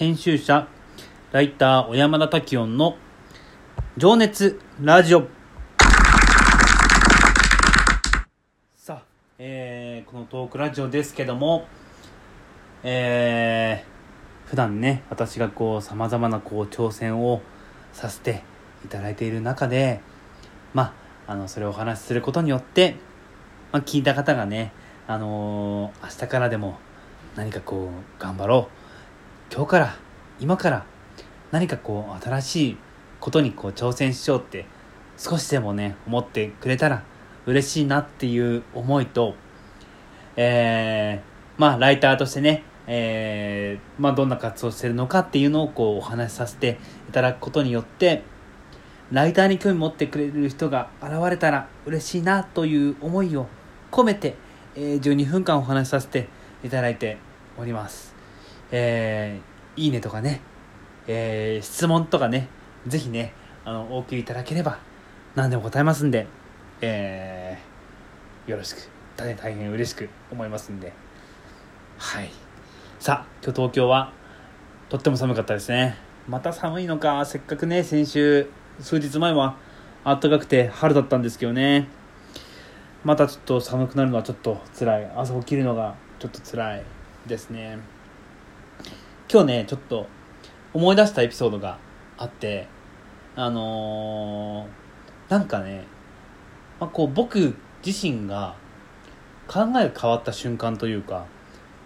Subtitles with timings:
[0.00, 0.66] 編集者、
[1.30, 2.96] ライター小山田滝音の
[3.98, 5.26] 情熱ラジオ。
[8.78, 9.02] さあ、
[9.38, 11.66] えー、このトークラジオですけども、
[12.82, 17.42] えー、普段ね、私がこう、様々なこう、挑戦を
[17.92, 18.42] させて
[18.86, 20.00] いただいている中で、
[20.72, 20.94] ま
[21.26, 22.96] あ、あの、それをお話しすることによって、
[23.70, 24.72] まあ、聞いた方がね、
[25.06, 26.78] あのー明日からでも
[27.36, 28.79] 何かこう頑張ろう
[29.52, 29.96] 今日から
[30.38, 30.86] 今から
[31.50, 32.76] 何かこう新しい
[33.18, 34.64] ことにこう挑戦しようって
[35.18, 37.02] 少しでもね思ってくれたら
[37.46, 39.34] 嬉しいなっていう思いと
[40.36, 46.78] えー、まあライターとしてねえーまあ、どんな活動をしてるのかっていうのをこうお話しさせて
[47.08, 48.22] いただくことによって
[49.12, 53.46] ライターに興味持ってくれる人が現れたら嬉しいなという思いを
[53.92, 54.36] 込めて、
[54.74, 56.28] えー12分間お話しさせて
[56.64, 57.18] いただいて
[57.58, 58.19] おります。
[58.72, 60.40] えーいいねとかね、
[61.06, 62.48] えー質問とかね、
[62.86, 63.32] ぜひね、
[63.64, 64.78] あの、お送りいただければ
[65.34, 66.26] 何でも答えますんで、
[66.80, 68.78] えーよろしく、
[69.16, 70.92] 大変大変嬉しく思いますんで。
[71.98, 72.30] はい。
[72.98, 74.12] さあ、今日東京は
[74.88, 75.96] とっても寒かったですね。
[76.28, 78.48] また寒いのか、せっかくね、先週、
[78.80, 79.56] 数日前は
[80.04, 81.88] 暖かくて春だったんですけどね。
[83.04, 85.10] またちょっと寒くなるのはちょっと辛い。
[85.16, 86.82] 朝起きるのがちょっと辛い
[87.26, 87.78] ですね。
[89.32, 90.08] 今日ね、ちょっと
[90.74, 91.78] 思い出したエピソードが
[92.18, 92.66] あって、
[93.36, 95.84] あのーなんかね、
[96.80, 97.54] まあ、こう僕
[97.86, 98.56] 自身が
[99.46, 101.26] 考えが変わった瞬間というか、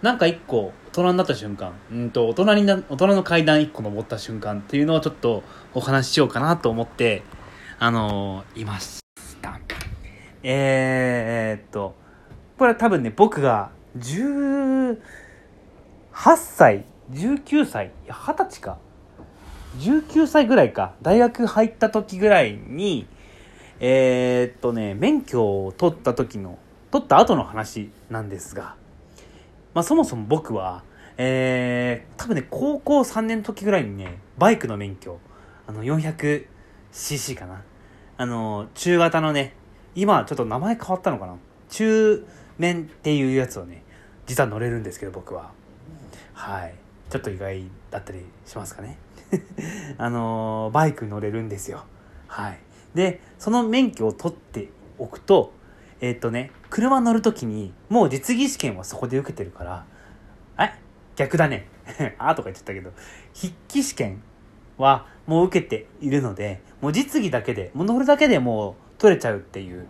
[0.00, 5.42] なんか一個大人になった瞬間、うんと大人にな、大人の階段一個登った瞬間っていうのをちょっと
[5.74, 7.24] お話ししようかなと思って、
[7.78, 9.00] あのーいまし
[9.42, 9.60] た。
[10.42, 11.94] えー、っと、
[12.56, 14.96] これは多分ね、僕が18
[16.36, 18.78] 歳、19歳、いや、20歳か。
[19.78, 20.94] 19歳ぐらいか。
[21.02, 23.06] 大学入った時ぐらいに、
[23.80, 26.58] えー、っとね、免許を取った時の、
[26.90, 28.76] 取った後の話なんですが、
[29.74, 30.84] まあそもそも僕は、
[31.16, 35.18] えー、多分ね、高校3年の時ぐらいにね、バイクの免許、
[35.66, 37.62] あの、400cc かな。
[38.16, 39.54] あの、中型のね、
[39.94, 41.36] 今ちょっと名前変わったのかな
[41.68, 42.26] 中
[42.58, 43.82] 面っていうやつをね、
[44.26, 45.50] 実は乗れるんですけど、僕は。
[46.32, 46.83] はい。
[47.10, 48.98] ちょっと意外だったりしますかね。
[49.98, 51.84] あのバイク乗れるんですよ。
[52.26, 52.58] はい。
[52.94, 55.52] で、その免許を取っておくと、
[56.00, 59.84] えーっとね、車乗るときに、もう実技試験はそこで受けてるから、
[60.58, 60.72] え？
[61.16, 61.68] 逆だね。
[62.18, 62.92] あとか言っちゃったけど、
[63.34, 64.22] 筆記試験
[64.78, 69.86] はもう受けているので、もう実技だけで、もう乗るだけでもう取れちゃうっていう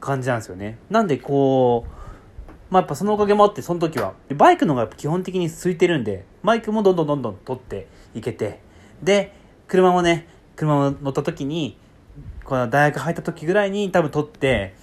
[0.00, 0.78] 感じなんですよね。
[0.90, 1.97] なんでこう、
[2.70, 4.14] まあ、やっぱそのおかげもあって、その時は。
[4.34, 8.60] バイクの方が基本的に空いてるんで、バイクもどんどんどんどん取っていけて、
[9.02, 9.32] で、
[9.66, 11.78] 車もね、車を乗った時に、
[12.44, 14.74] この大学入った時ぐらいに多分取って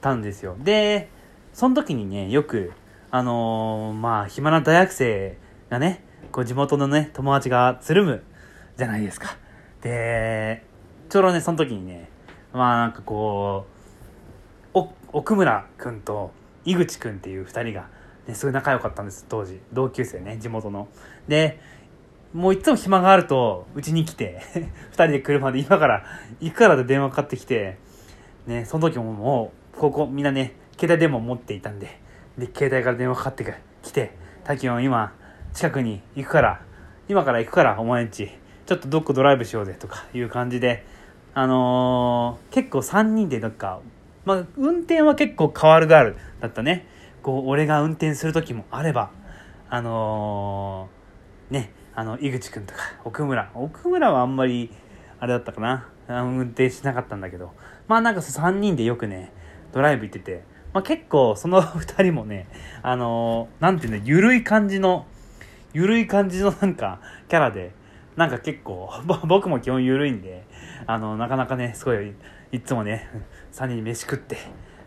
[0.00, 0.56] たんですよ。
[0.62, 1.10] で、
[1.52, 2.72] その時にね、よく、
[3.10, 5.38] あのーまあ、暇な大学生
[5.70, 8.22] がね、こう地元のね、友達がつるむ
[8.76, 9.36] じゃないですか。
[9.82, 10.64] で、
[11.08, 12.10] ちょうどね、その時にね、
[12.52, 13.66] まあなんかこ
[14.74, 14.80] う、
[15.12, 16.30] 奥村くんと
[16.64, 17.88] 井口くんっていう二人が、
[18.26, 19.60] ね、すごい仲良かったんです、当時。
[19.72, 20.88] 同級生ね、地元の。
[21.28, 21.60] で、
[22.32, 24.42] もういつも暇があると、うちに来て、
[24.90, 26.04] 二人で車で今から
[26.40, 27.78] 行くからで電話かかってきて、
[28.46, 32.00] ね、その時ももう、ここみんなね、携帯電話持っていたんで、
[32.36, 34.12] で、携帯から電話かかってく来て、
[34.44, 35.12] 滝音今、
[35.54, 36.60] 近くに行くから、
[37.08, 38.30] 今から行くから、お前んち、
[38.66, 40.84] ちょっとどっかドライブしようぜ、とかいう感じで、
[41.34, 43.80] あのー結構3人でなんか、
[44.28, 46.86] まあ、運転は結構変わるがあるだったね。
[47.22, 49.10] こう、俺が運転する時もあれば、
[49.70, 53.50] あのーね、あの、井口くんとか、奥村。
[53.54, 54.70] 奥村はあんまり、
[55.18, 55.88] あれだったかな。
[56.08, 57.54] 運転しなかったんだけど。
[57.86, 59.32] まあなんか3人でよくね、
[59.72, 60.44] ドライブ行ってて、
[60.74, 62.48] まあ結構その 2人もね、
[62.82, 65.06] あのーなんていうの、ゆるい感じの、
[65.72, 67.00] ゆるい感じのなんか、
[67.30, 67.72] キャラで、
[68.14, 68.90] なんか結構、
[69.26, 70.44] 僕も基本ゆるいんで、
[70.86, 72.12] あの、なかなかね、すごい、
[72.50, 73.08] いつもね、
[73.52, 74.38] 3人飯食って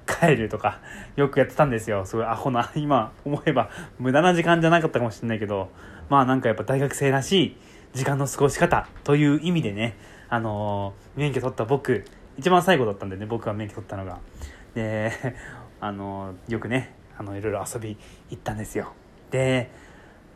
[0.07, 0.79] 帰るとか、
[1.15, 2.05] よくやってたんですよ。
[2.05, 3.69] すごいアホな、今思えば
[3.99, 5.69] 無駄な時間じゃなかったかもしれないけど、
[6.09, 7.57] まあなんかやっぱ大学生らしい
[7.93, 9.95] 時間の過ごし方という意味でね、
[10.29, 12.05] あのー免許取った僕、
[12.37, 14.19] 一番最後だったんでね、僕が免許取ったのが。
[14.73, 15.11] で、
[15.79, 17.97] あのーよくね、あの、いろいろ遊び
[18.29, 18.93] 行ったんですよ。
[19.29, 19.69] で、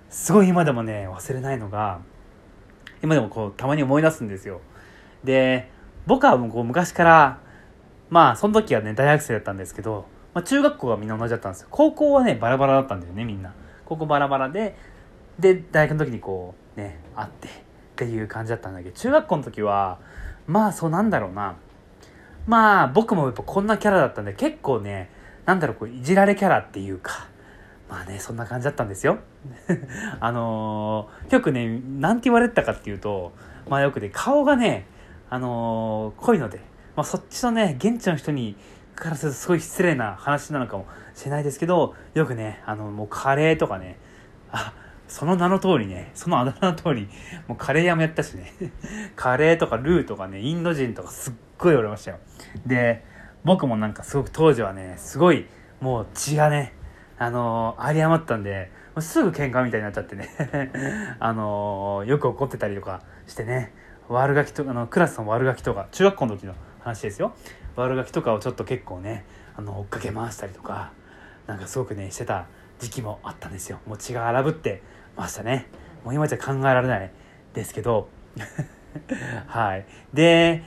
[0.09, 2.01] すごい今でもね、忘れないのが、
[3.01, 4.61] 今でもこう、たまに思い出すんですよ。
[5.23, 5.71] で、
[6.05, 7.39] 僕はもうこう昔から、
[8.09, 11.67] まあ、その時はね、大学生だったんですけど、まあ、中学校はみんな同じだったんですよ。
[11.71, 13.53] 高校はね、バラバラだったんだよね、みんな。
[13.85, 14.77] 高校バラバラで、
[15.39, 17.51] で、大学の時にこう、ねあってっ
[17.95, 19.99] ていう感じだったんだけど中学校の時は
[20.47, 21.55] まあそうなんだろうな
[22.45, 25.09] まあ僕もやっぱこんなキャラだったんで結構ね
[25.45, 27.27] なんだろうこういじられキャラっていうか
[27.89, 29.19] まあねそんな感じだったんですよ
[30.19, 33.31] あのー、よくねなんて言われてたかっていうと
[33.69, 34.85] まあよくね顔がね
[35.29, 36.59] あのー、濃いので、
[36.95, 38.55] まあ、そっちのね現地の人に
[38.95, 43.97] からするとすごい失礼な話なのかもしれないですけどよくねあのもうカレーとかね
[44.51, 44.73] あ
[45.07, 47.07] その名の通りねそのあだ名の通り
[47.47, 48.53] もうカレー屋もやったしね
[49.15, 52.17] カレーとかルーとかねインド人とかすっごい言われましたよ。
[52.65, 53.03] で
[53.43, 55.47] 僕もなんかすごく当時はねすごい
[55.79, 56.73] もう血がね
[57.17, 60.29] あのー、有り余ったんですぐ喧嘩みたいになっちゃってね
[61.19, 63.73] あのー、よく怒ってたりとかしてね
[64.09, 67.33] 悪ガキとあのクラスの悪ガキとか中学校の時の話ですよ。
[67.75, 69.25] 悪ガキとかをちょっと結構ね
[69.55, 70.91] あの追っかけ回したりとか
[71.47, 72.45] なんかすごくねしてた
[72.79, 73.79] 時期もあったんですよ。
[73.87, 74.81] もう血が荒ぶって
[75.15, 75.67] ましたね。
[76.03, 77.11] もう今じゃ考えられない
[77.53, 78.09] ですけど。
[79.47, 79.85] はい。
[80.13, 80.63] で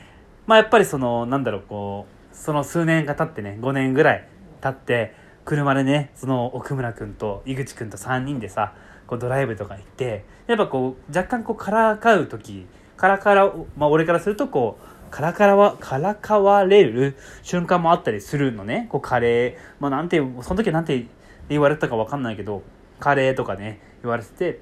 [0.46, 4.28] まあやっぱりそのなんだろうこうその数年が経ってね5年ぐらい
[4.60, 5.14] 経って
[5.44, 8.74] 車でねその奥村君と井口君と3人でさ
[9.06, 12.66] こうドライブとか行ってやっぱこう若干こうからかう時
[12.98, 18.88] からからまあ俺からするとこうからからわからかわれる瞬間もあったりするのね。
[18.90, 19.56] こうカレー。
[19.80, 21.06] まあなんてその時はなんて
[21.48, 22.62] 言われたか分かんないけど
[23.00, 24.60] カレーとかね言われてて。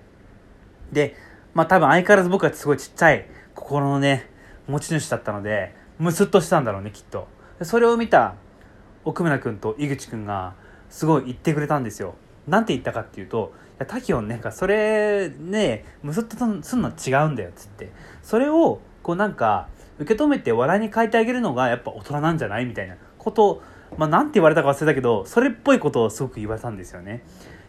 [0.92, 1.16] で
[1.52, 4.30] まあ多分相変わらず僕はすごいちっちゃい心のね
[4.68, 7.26] 持ち主だったのでムスッとしたんだろうねきっと。
[7.62, 8.34] それを見た
[9.04, 10.54] 奥村君と井口君が
[10.90, 12.14] すごい言ってくれたんですよ。
[12.46, 17.92] なんて言ったかっていうと「いやタキオンねそれねムスッとすんの違うんだよ」っつって。
[18.22, 23.62] それをこうなんか受け止めて笑いに変えてあげるのがやっぱ大人なんじゃないみたいなこと
[23.98, 27.22] まあ、なんて言われたか忘れたけどそれっぽいことをすごく言われたんですよね。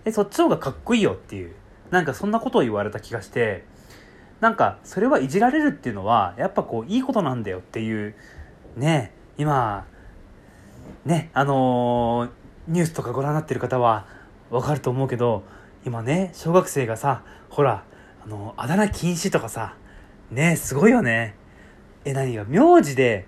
[0.03, 1.53] でそっちの方がかっこいいよっていう
[1.91, 3.65] なんかそんなことを言われた気がして
[4.39, 8.15] なんかそれはいじられるっていうのはやっぱこういいことなんだよっていう
[8.75, 9.85] ね今
[11.05, 12.29] ねあのー、
[12.67, 14.05] ニュースとかご覧になってる方は
[14.49, 15.43] わかると思うけど
[15.85, 17.83] 今ね小学生がさほら
[18.23, 19.75] あのあだ名禁止とかさ
[20.31, 21.35] ねすごいよね。
[22.05, 22.45] え何が？
[22.45, 23.25] 名字で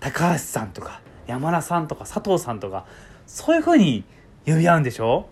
[0.00, 2.86] 高橋さんとか山田さんとか佐藤さんとか
[3.26, 4.04] そういう風に
[4.46, 5.28] 呼び合うんでしょ？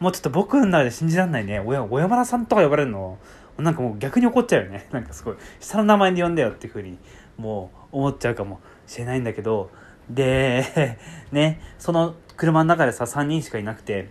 [0.00, 1.60] もうちょっと僕の中で信じられないね。
[1.60, 3.18] 小山田さんとか呼ばれるの？
[3.58, 4.88] なんかもう逆に怒っちゃうよね。
[4.92, 5.36] なんかすごい。
[5.60, 6.98] 下の名前で呼んだよっていう風に
[7.38, 9.70] もう思っちゃうかもしれないんだけど。
[10.10, 10.98] で
[11.32, 14.08] ねその車の中でさ3人しかいなくて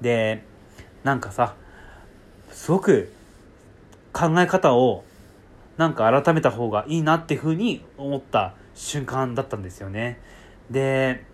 [0.00, 0.42] で
[1.04, 1.54] なんかさ
[2.50, 3.12] すごく
[4.12, 5.04] 考え方を
[5.76, 10.20] なんか改めた方がいいなっていうふうに思った瞬間だったんですよね。
[10.70, 11.24] で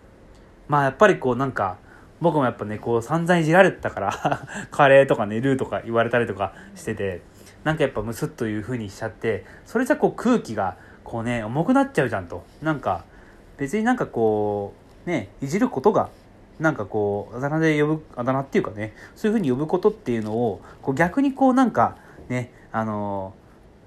[0.67, 1.77] まあやっぱりこうなんか
[2.21, 7.21] 僕もやっぱねこう散々いじられてたから カレーとかねルーとか言われたりとかしてて
[7.63, 13.03] なんかやっぱムスッという風にしちゃってそれじゃこう空気がこうね重くなっちゃうじゃんとなんか
[13.57, 14.73] 別になんかこ
[15.05, 16.09] うねいじることが
[16.59, 21.97] なんかこうあだ名で呼ぶあだ名っていうかねそういう風に呼ぶことっていうのをこう逆にこうなんか
[22.29, 23.33] ねあの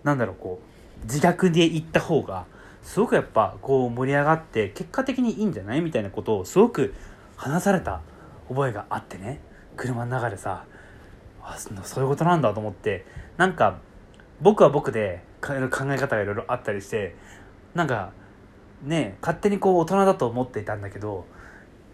[0.04, 0.60] ー、なんだろうこ
[1.02, 2.46] う自虐で言った方が
[2.82, 6.94] すごくやっぱこう盛り上がって結果的にいいんじゃないみたいなことをすごく
[7.36, 8.00] 話された
[8.48, 9.40] 覚えがあってね
[9.76, 10.64] 車の中でさ
[11.42, 13.04] あそういうことなんだと思って
[13.36, 13.78] なんか
[14.40, 17.14] 僕は僕で考え方がいろいろあったりして
[17.74, 18.12] なんか
[18.82, 21.26] ね勝手にこう大人だと思っていたんだけど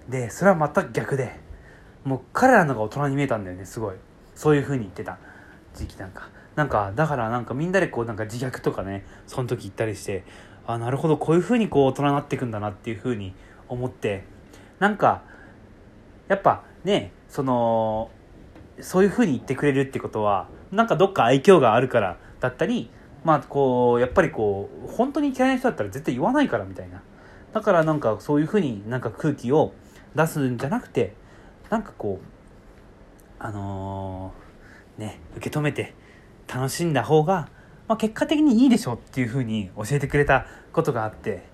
[0.09, 1.39] でそれは全く逆で
[2.05, 3.97] もう彼らのが大人に見えたんだよねすごい。
[4.35, 5.19] そういう風に言ってた。
[5.75, 6.29] 時期なんか。
[6.57, 10.25] なんかだからなんかみんなでこうなんか自虐とかねその時言ったりして
[10.67, 13.35] あなるほどこういう風にこう大人になっていくんだなっていう風に
[13.69, 14.25] 思って
[14.79, 15.23] なんか
[16.29, 18.11] やっぱねその
[18.81, 22.91] そういう風に言ってくれるってことはなんかどっか愛嬌があるからだったり
[23.23, 27.03] まあこうやっぱりこう本当に嫌いな人だったら絶対言わないからみたいな。
[27.53, 29.73] だからなんかそういう風になんか空気を
[30.17, 31.15] 出すんじゃなくて
[31.71, 32.27] なんかこう
[33.39, 35.95] あのー、ね受け止めて
[36.49, 37.49] 楽しんだ方が
[37.89, 41.45] まあ、結果的にいいでしょっていうふうに教えてくれたことがあって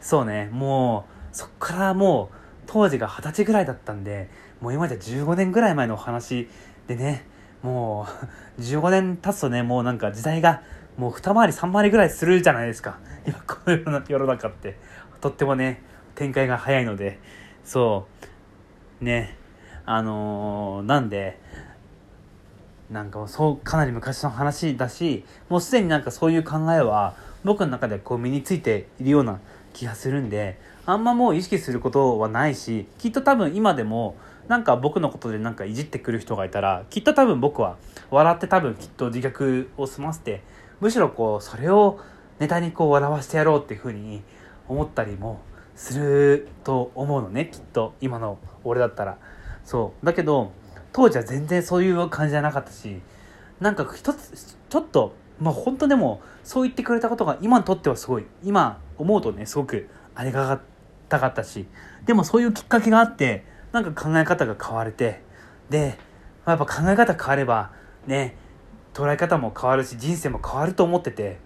[0.00, 2.36] そうねもうそっからもう
[2.66, 4.28] 当時が二十歳ぐらいだったんで
[4.60, 6.48] もう今じゃ15年ぐらい前のお話
[6.86, 7.26] でね
[7.62, 8.06] も
[8.58, 10.62] う 15年経つとねもうなんか時代が
[10.96, 12.98] もう二回り三回りぐらいするじゃないですか。
[13.26, 14.76] 今この世の中って。
[15.20, 15.82] とってもね
[16.14, 17.18] 展開が早いので。
[17.70, 18.08] そ
[19.00, 19.04] う。
[19.04, 19.36] ね。
[19.86, 21.38] あのー、なんで
[22.90, 29.38] なんかそうかなり昔の話だしもうすでになんかそういう考えは僕の中でこう身についているような
[29.72, 34.16] 気がするんであんまもう意識することはないしきっと多分今でも
[34.48, 37.76] なんか僕のことでなんかいじってくる人がいたらきっと多分僕は
[38.10, 40.42] 笑って多分きっと自虐を済ませて
[40.80, 42.00] むしろこうそれを
[42.40, 44.24] ネタにこう笑わせてやろうっていうふうに
[44.66, 45.40] 思ったりも
[45.80, 47.94] すると思うのねきっと。
[48.02, 49.16] 今の俺だったら。
[49.64, 50.06] そう。
[50.06, 50.52] だけど
[50.92, 53.00] 当時は全然そういう感じじゃなかったし
[53.60, 58.26] なんか一つちょっとまあ本当でもそう言ってくれたことが今にとってはすごい。
[58.44, 60.60] 今思うとねすごくありが
[61.08, 61.66] たかったし。
[62.04, 65.22] でもそういうきっかけがあってなんか考え方が変われて。
[65.70, 65.96] で、
[66.44, 67.70] まあ、やっぱ考え方変われば
[68.06, 68.36] ね
[68.92, 71.38] 捉え方も変わるし人生も変わると思ってて。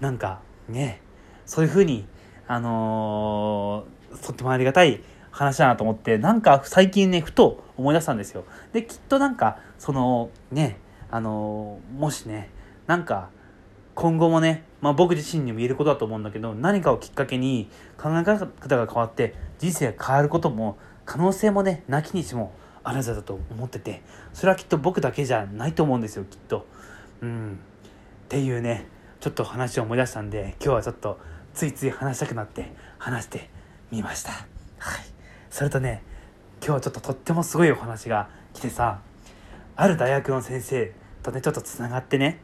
[0.00, 1.00] なんかね
[1.46, 2.08] そういうふうに
[2.52, 10.80] あのー、とってもありがたい話だなと思ってなんか最近ねふと思い出したんですよできっとなんかそのね
[11.12, 12.50] あのー、もしね
[12.88, 13.30] なんか
[13.94, 18.38] 今後もね、まあ、僕自身にも言えることだと思うんだけど何かをきっかけに考え方
[18.76, 22.52] が変わって人生が変わることも可能性もねなきにしも
[22.82, 24.02] あらずだと思ってて
[24.32, 26.66] それはきっと僕だけじゃないと思うんですよきっと。
[27.20, 27.60] うん
[28.24, 28.88] っていうね
[29.20, 31.20] ちょっと話を思い出したんで今日はちょっと
[31.54, 33.50] ついつい話したくなって話して
[33.90, 34.32] みました。
[34.32, 34.46] はい。
[35.50, 36.02] それとね
[36.58, 39.00] 今日はちょっととってもすごいお話が来てさ
[39.76, 40.92] ある大学の先生
[41.22, 42.40] とねちょっとつながってね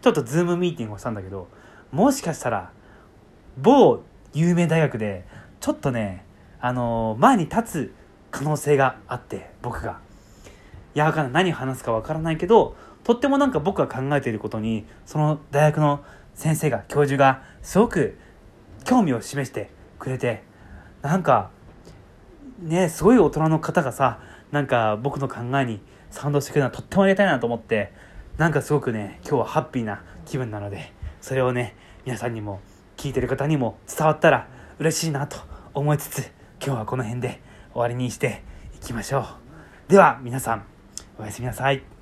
[0.00, 1.48] ちょっとズームミーティングをしたんだけど
[1.92, 2.70] もしかしたら
[3.56, 4.02] 某
[4.34, 5.24] 有名大学で
[5.60, 6.24] ちょっとね
[6.60, 7.94] あの、前に立つ
[8.30, 10.00] 可能性があって僕が。
[10.94, 11.44] いやわかんない。
[11.44, 18.18] 何話すかわからないけどとってもなんか僕が考えていることにその大学の先生が教授がすごく
[18.88, 19.68] 興味を示して
[19.98, 20.42] くれて
[21.02, 21.50] なんか
[22.58, 24.18] ねすごい大人の方がさ
[24.50, 27.92] なんか僕の考えに賛同してくれるのはとってもありがたいなと思って
[28.38, 31.76] なんかすごくね今日はハッピーな気分なのでそれをね
[32.06, 32.60] 皆さんにも
[32.96, 35.36] 聞いてる方にも伝わったら嬉しいなと
[35.74, 36.20] 思いつつ
[36.64, 37.42] 今日はこの辺で
[37.74, 38.42] 終わりにして
[38.74, 39.26] いきましょ
[39.88, 39.90] う。
[39.90, 40.64] では皆さん
[41.18, 41.97] おやすみなさい。